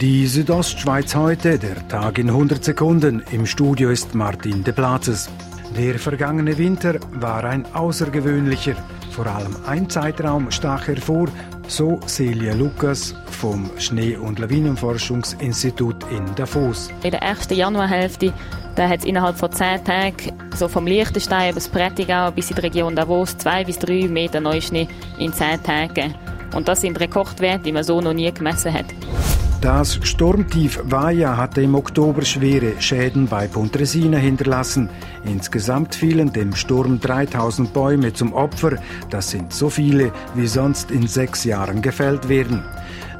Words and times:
Die 0.00 0.28
Südostschweiz 0.28 1.16
heute, 1.16 1.58
der 1.58 1.88
Tag 1.88 2.18
in 2.18 2.28
100 2.28 2.62
Sekunden. 2.62 3.20
Im 3.32 3.46
Studio 3.46 3.90
ist 3.90 4.14
Martin 4.14 4.62
de 4.62 4.72
Platzes. 4.72 5.28
Der 5.76 5.98
vergangene 5.98 6.56
Winter 6.56 7.00
war 7.14 7.42
ein 7.42 7.66
außergewöhnlicher. 7.74 8.76
Vor 9.10 9.26
allem 9.26 9.56
ein 9.66 9.90
Zeitraum 9.90 10.52
stach 10.52 10.86
hervor, 10.86 11.26
so 11.66 11.98
Celia 12.06 12.54
Lukas 12.54 13.12
vom 13.40 13.68
Schnee- 13.78 14.16
und 14.16 14.38
Lawinenforschungsinstitut 14.38 16.04
in 16.12 16.32
Davos. 16.36 16.90
In 17.02 17.10
der 17.10 17.22
ersten 17.22 17.54
Januarhälfte 17.54 18.32
da 18.76 18.88
hat 18.88 19.00
es 19.00 19.04
innerhalb 19.04 19.36
von 19.36 19.50
zehn 19.50 19.82
Tagen 19.82 20.32
so 20.54 20.68
vom 20.68 20.86
Liechtenstein 20.86 21.56
das 21.56 21.68
Prättigau 21.68 22.30
bis 22.30 22.50
in 22.50 22.54
die 22.54 22.62
Region 22.62 22.94
Davos 22.94 23.36
zwei 23.36 23.64
bis 23.64 23.80
drei 23.80 24.06
Meter 24.06 24.40
Neuschnee 24.40 24.86
in 25.18 25.32
zehn 25.32 25.60
Tagen. 25.60 26.14
Und 26.54 26.68
das 26.68 26.82
sind 26.82 27.00
Rekordwerte, 27.00 27.64
die 27.64 27.72
man 27.72 27.82
so 27.82 28.00
noch 28.00 28.14
nie 28.14 28.32
gemessen 28.32 28.72
hat. 28.72 28.86
Das 29.60 29.98
Sturmtief 30.04 30.78
Vaja 30.84 31.36
hatte 31.36 31.62
im 31.62 31.74
Oktober 31.74 32.24
schwere 32.24 32.80
Schäden 32.80 33.26
bei 33.26 33.48
Pontresina 33.48 34.16
hinterlassen. 34.16 34.88
Insgesamt 35.24 35.96
fielen 35.96 36.32
dem 36.32 36.54
Sturm 36.54 37.00
3000 37.00 37.72
Bäume 37.72 38.12
zum 38.12 38.32
Opfer. 38.34 38.76
Das 39.10 39.30
sind 39.30 39.52
so 39.52 39.68
viele, 39.68 40.12
wie 40.36 40.46
sonst 40.46 40.92
in 40.92 41.08
sechs 41.08 41.42
Jahren 41.42 41.82
gefällt 41.82 42.28
werden. 42.28 42.62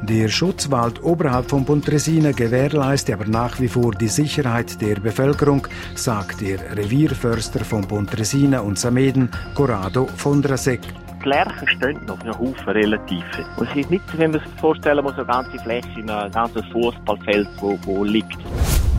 Der 0.01 0.29
Schutzwald 0.29 1.03
oberhalb 1.03 1.49
von 1.49 1.65
Pontresina 1.65 2.31
gewährleistet 2.31 3.15
aber 3.15 3.25
nach 3.25 3.59
wie 3.59 3.67
vor 3.67 3.91
die 3.91 4.07
Sicherheit 4.07 4.81
der 4.81 4.95
Bevölkerung, 4.95 5.67
sagt 5.95 6.39
der 6.39 6.77
Revierförster 6.77 7.65
von 7.65 7.85
Pontresina 7.85 8.61
und 8.61 8.79
Sameden, 8.79 9.29
Corrado 9.55 10.07
Fondrasek 10.15 10.79
die 11.23 11.29
Lerchen 11.29 11.67
stehen 11.67 11.99
noch, 12.05 12.19
ein 12.21 12.37
Haufen 12.37 12.69
relativ. 12.69 13.23
Und 13.57 13.69
es 13.69 13.75
ist 13.75 13.89
nicht, 13.91 14.03
wenn 14.17 14.31
man 14.31 14.39
sich 14.39 14.49
vorstellen 14.59 15.03
muss, 15.03 15.13
eine 15.13 15.25
ganze 15.25 15.57
Fläche 15.59 15.99
in 15.99 16.09
einem 16.09 16.31
ganzen 16.31 16.63
Fußballfeld, 16.71 17.47
wo, 17.59 17.77
wo 17.83 18.03
liegt. 18.03 18.37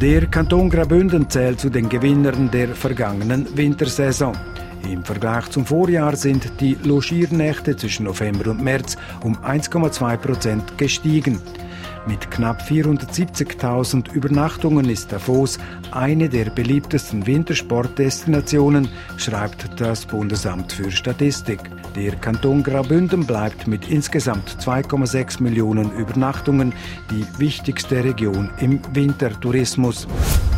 Der 0.01 0.27
Kanton 0.27 0.71
Graubünden 0.71 1.29
zählt 1.29 1.61
zu 1.61 1.69
den 1.69 1.89
Gewinnern 1.89 2.51
der 2.51 2.69
vergangenen 2.69 3.47
Wintersaison. 3.57 4.35
Im 4.89 5.05
Vergleich 5.05 5.51
zum 5.51 5.67
Vorjahr 5.67 6.17
sind 6.17 6.61
die 6.61 6.77
Logiernächte 6.85 7.77
zwischen 7.77 8.05
November 8.05 8.51
und 8.51 8.63
März 8.63 8.97
um 9.23 9.37
1,2 9.37 10.17
Prozent 10.17 10.79
gestiegen. 10.79 11.41
Mit 12.07 12.31
knapp 12.31 12.63
470.000 12.63 14.13
Übernachtungen 14.13 14.89
ist 14.89 15.13
Davos 15.13 15.59
eine 15.91 16.29
der 16.29 16.47
beliebtesten 16.47 17.27
Wintersportdestinationen, 17.27 18.89
schreibt 19.17 19.69
das 19.79 20.07
Bundesamt 20.07 20.73
für 20.73 20.91
Statistik. 20.91 21.61
Der 21.95 22.13
Kanton 22.17 22.63
Graubünden 22.63 23.27
bleibt 23.27 23.67
mit 23.67 23.91
insgesamt 23.91 24.49
2,6 24.49 25.43
Millionen 25.43 25.93
Übernachtungen 25.93 26.73
die 27.11 27.27
wichtigste 27.39 28.03
Region 28.03 28.51
im 28.61 28.81
Wintertourismus. 28.93 30.07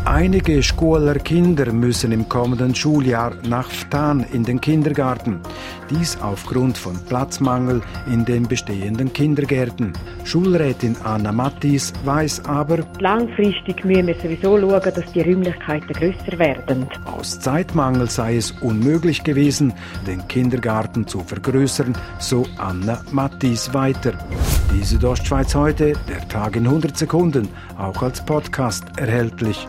Einige 0.05 0.63
Schuler 0.63 1.15
Kinder 1.15 1.73
müssen 1.73 2.13
im 2.13 2.29
kommenden 2.29 2.75
Schuljahr 2.75 3.33
nach 3.49 3.71
Ftan 3.71 4.27
in 4.33 4.45
den 4.45 4.61
Kindergarten. 4.61 5.41
Dies 5.93 6.17
aufgrund 6.21 6.79
von 6.79 6.99
Platzmangel 7.07 7.83
in 8.07 8.25
den 8.25 8.49
bestehenden 8.49 9.13
Kindergärten. 9.13 9.93
Schulrätin 10.25 10.97
Anna 11.05 11.33
Mattis 11.33 11.93
weiß 12.05 12.47
aber, 12.47 12.79
langfristig 12.99 13.85
müssen 13.85 14.07
wir 14.07 14.15
sowieso 14.15 14.59
schauen, 14.59 14.95
dass 14.95 15.13
die 15.13 15.21
Räumlichkeiten 15.21 15.93
grösser 15.93 16.39
werden. 16.39 16.87
Aus 17.05 17.39
Zeitmangel 17.41 18.09
sei 18.09 18.37
es 18.37 18.53
unmöglich 18.53 19.23
gewesen, 19.23 19.75
den 20.07 20.27
Kindergarten 20.29 21.07
zu 21.07 21.21
vergrößern, 21.21 21.93
so 22.19 22.47
Anna 22.57 23.03
Mattis 23.11 23.75
weiter. 23.75 24.13
Die 24.75 24.85
Südostschweiz 24.85 25.55
heute, 25.55 25.93
der 26.09 26.27
Tag 26.29 26.57
in 26.57 26.67
100 26.67 26.97
Sekunden, 26.97 27.49
auch 27.77 28.01
als 28.03 28.25
Podcast 28.25 28.85
erhältlich. 28.97 29.67